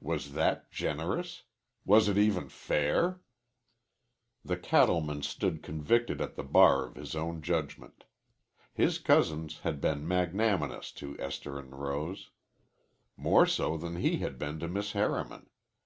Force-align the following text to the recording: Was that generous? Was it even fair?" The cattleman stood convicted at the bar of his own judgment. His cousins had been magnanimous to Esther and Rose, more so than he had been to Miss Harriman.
Was 0.00 0.32
that 0.32 0.70
generous? 0.70 1.42
Was 1.84 2.08
it 2.08 2.16
even 2.16 2.48
fair?" 2.48 3.20
The 4.42 4.56
cattleman 4.56 5.22
stood 5.22 5.62
convicted 5.62 6.22
at 6.22 6.36
the 6.36 6.42
bar 6.42 6.86
of 6.86 6.94
his 6.94 7.14
own 7.14 7.42
judgment. 7.42 8.04
His 8.72 8.98
cousins 8.98 9.58
had 9.58 9.82
been 9.82 10.08
magnanimous 10.08 10.90
to 10.92 11.20
Esther 11.20 11.58
and 11.58 11.78
Rose, 11.78 12.30
more 13.18 13.44
so 13.44 13.76
than 13.76 13.96
he 13.96 14.20
had 14.20 14.38
been 14.38 14.58
to 14.60 14.68
Miss 14.68 14.92
Harriman. 14.92 15.50